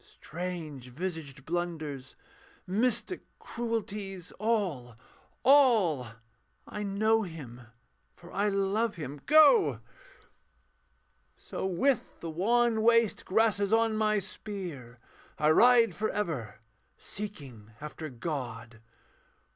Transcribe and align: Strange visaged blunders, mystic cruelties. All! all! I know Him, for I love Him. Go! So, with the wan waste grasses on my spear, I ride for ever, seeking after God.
Strange 0.15 0.87
visaged 0.89 1.45
blunders, 1.45 2.15
mystic 2.65 3.21
cruelties. 3.37 4.31
All! 4.39 4.95
all! 5.43 6.07
I 6.67 6.81
know 6.81 7.21
Him, 7.21 7.67
for 8.15 8.31
I 8.31 8.47
love 8.49 8.95
Him. 8.95 9.21
Go! 9.27 9.79
So, 11.37 11.67
with 11.67 12.19
the 12.19 12.31
wan 12.31 12.81
waste 12.81 13.25
grasses 13.25 13.71
on 13.71 13.95
my 13.95 14.17
spear, 14.17 14.97
I 15.37 15.51
ride 15.51 15.93
for 15.93 16.09
ever, 16.09 16.59
seeking 16.97 17.69
after 17.79 18.09
God. 18.09 18.79